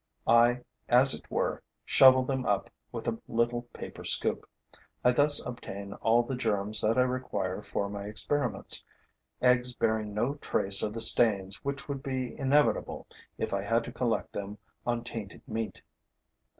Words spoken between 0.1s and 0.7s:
I